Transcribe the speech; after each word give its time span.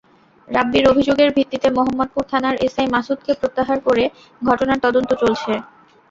রাব্বীর 0.47 0.85
অভিযোগের 0.87 1.29
ভিত্তিতে 1.35 1.67
মোহাম্মদপুর 1.69 2.23
থানার 2.31 2.55
এসআই 2.65 2.87
মাসুদকে 2.91 3.31
প্রত্যাহার 3.39 3.77
করে 3.87 4.03
ঘটনার 4.41 4.79
তদন্ত 4.85 5.11
চলছে। 5.21 5.51